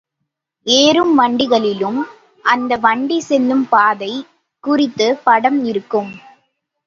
ஏறும் 0.67 1.19
வண்டிகளிலும் 1.19 1.99
அந்த 2.45 2.77
வண்டி 2.77 3.19
செல்லும் 3.19 3.69
பாதை 3.69 4.11
குறித்துப் 4.63 5.21
படம் 5.23 5.63
இருக்கும். 5.65 6.11